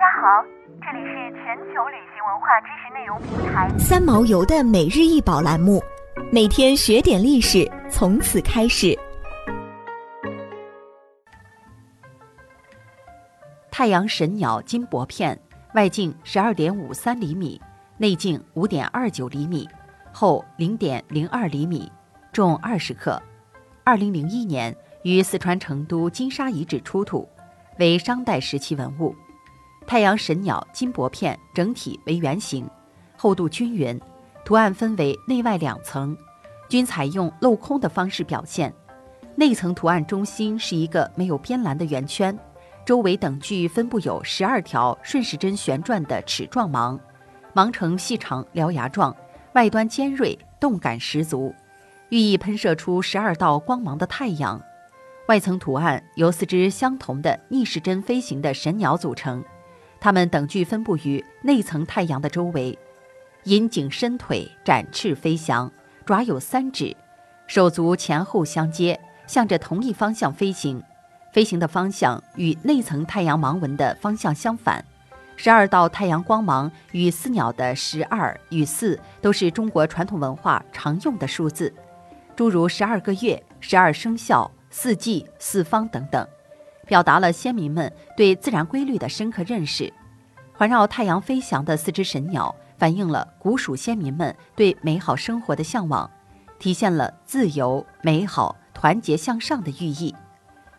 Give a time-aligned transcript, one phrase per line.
[0.00, 0.42] 大家好，
[0.80, 5.78] 这里是全球旅行文化知识内容平台三毛游的每日一宝栏目，
[6.32, 8.98] 每天学点历史，从此开始。
[13.70, 15.38] 太阳神鸟金箔片，
[15.74, 17.60] 外径十二点五三厘米，
[17.98, 19.68] 内径五点二九厘米，
[20.14, 21.92] 厚零点零二厘米，
[22.32, 23.22] 重二十克。
[23.84, 27.28] 二零零一年于四川成都金沙遗址出土，
[27.78, 29.14] 为商代时期文物。
[29.86, 32.68] 太阳神鸟金箔片整体为圆形，
[33.16, 34.00] 厚度均匀，
[34.44, 36.16] 图案分为内外两层，
[36.68, 38.72] 均采用镂空的方式表现。
[39.34, 42.38] 内层图案中心是一个没有边栏的圆圈。
[42.86, 46.98] 周围等距分布有十二条顺时针旋转的齿状芒，
[47.52, 49.14] 芒呈细长獠牙状，
[49.52, 51.54] 外端尖锐，动感十足，
[52.08, 54.60] 寓意喷射出十二道光芒的太阳。
[55.28, 59.44] 外层图案由四只相同的逆时针飞行的神鸟组成，
[60.00, 62.76] 它们等距分布于内层太阳的周围，
[63.44, 65.70] 引颈伸腿，展翅飞翔，
[66.06, 66.96] 爪有三指，
[67.46, 70.82] 手足前后相接，向着同一方向飞行。
[71.32, 74.84] 飞行的方向与内层太阳盲纹的方向相反，
[75.36, 81.72] 十二道太阳光芒与四鸟的十二与四都是中国传统文化常用的数字，
[82.34, 86.26] 诸如十二个月、十二生肖、四季、四方等等，
[86.90, 89.92] 表达了先民们对自然规律的深刻认识。
[90.52, 96.10] 环绕太阳飞翔的四只神鸟，反映了古蜀先民们对美好生活的向往，
[96.58, 100.12] 体现了自由、美好、团结向上的寓意。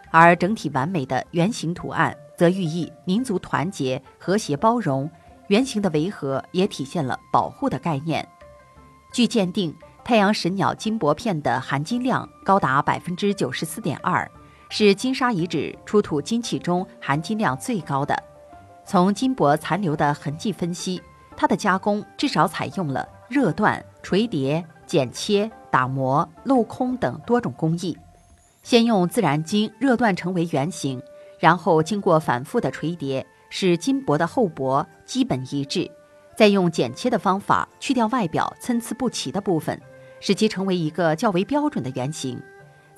[0.09, 5.09] 而整体完美的圆形图案则寓意民族团结、和谐包容。
[5.48, 8.28] 圆形的围合也体现了保护的概念。
[9.14, 9.73] 据鉴定，
[10.04, 14.30] 太阳神鸟金箔片的含金量高达百分之九十四点二，
[14.73, 18.17] 是金沙遗址出土金器中含金量最高的。
[18.86, 21.02] 从金箔残留的痕迹分析，
[21.36, 27.98] 它的加工至少采用了热锻、锤叠、剪切、打磨、镂空等多种工艺。
[28.64, 31.03] 先用自然金热锻成为圆形，
[31.38, 35.92] 然后经过反复的锤叠，使金箔的厚薄基本一致，
[36.38, 39.77] 再用剪切的方法去掉外表参差不齐的部分，
[40.21, 42.42] 使其成为一个较为标准的圆形。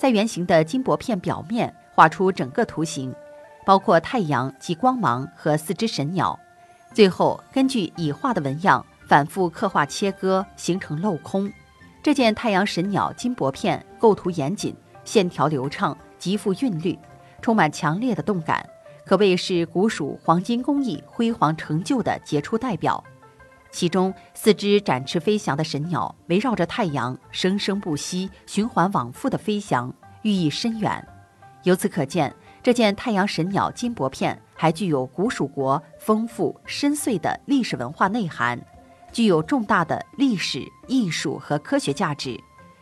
[0.04, 3.16] 在圆形的金箔片表面画出整个图形，
[3.66, 6.38] 包括太阳及光芒和四只神鸟，
[6.94, 11.50] 最后根据已画的纹样反复刻画切割，形成镂空。
[12.02, 14.76] 这件太阳神鸟金箔片构图严谨。
[15.06, 17.00] 线条流畅，极富韵律，
[17.42, 18.70] 充满强烈的动感，
[19.06, 23.02] 可谓是古蜀黄金工艺辉煌成就的杰出代表。
[23.74, 29.92] 其中四只展翅飞翔的神鸟围绕着太阳生生不息、循环往复的飞翔，
[30.22, 31.06] 寓意深远。
[31.64, 38.64] 由此可见，这件太阳神鸟金箔片还具有古蜀国丰富深邃的历史文化内涵，
[39.12, 42.40] 具有重大的历史、艺术和科学价值。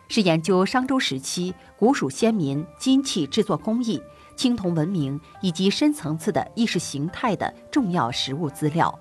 [0.10, 4.04] 是研究商周时期古蜀先民金器制作工艺、
[4.36, 8.94] 青铜文明以及深层次的意识形态的重要实物资料。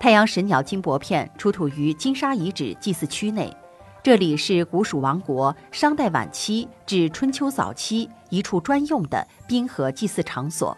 [0.00, 3.54] 太阳神鸟金箔片出土于金沙遗址祭祀区内，
[4.02, 10.74] 这里是古蜀王国商代晚期至春秋早期一处专用的宾河祭祀场所，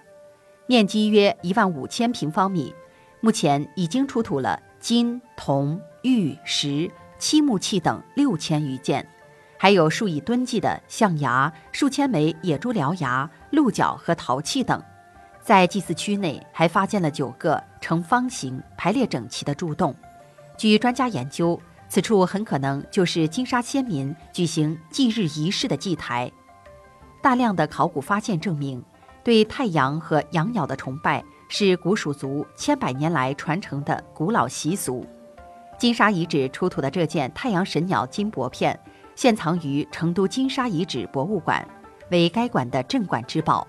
[0.66, 2.74] 面积约一万五千平方米。
[3.20, 9.06] 目前已经出土了金、铜、玉石、漆木器等六千余件。
[9.56, 14.82] 还有数以吨计的象牙、数千枚野猪獠牙、鹿角和陶器等，
[15.42, 19.94] 在祭祀区内还发现了九个呈方形、排列整齐的柱洞。
[20.56, 26.30] 据专家研究，此处很可能就是金沙先民举行祭日仪式的祭台。
[27.20, 28.82] 大量的考古发现证明，
[29.24, 35.04] 对太阳和阳鸟的崇拜是古蜀族千百年来传承的古老习俗。
[35.76, 38.78] 金沙遗址出土的这件太阳神鸟金箔片。
[39.14, 41.68] 现藏于成都金沙遗址博物馆，
[42.10, 43.66] 为该馆的镇馆之宝。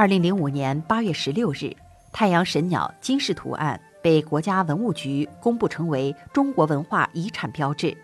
[0.00, 1.76] 二零零五年八月十六日，
[2.10, 7.94] 太阳神鸟金饰图案被国家文物局公布成为中国文化遗产标志。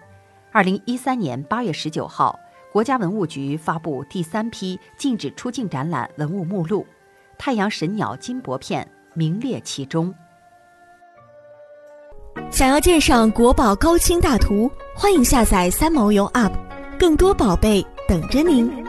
[0.52, 2.38] 二零一三年八月十九号，
[2.70, 6.86] 国家文物局发布第三批禁止出境展览文物目录，
[7.38, 10.14] 太阳神鸟金箔片名列其中。
[12.50, 16.52] 想要鉴赏国宝高清大图，欢迎下载三毛游 App，
[16.98, 18.85] 更多宝贝等着您。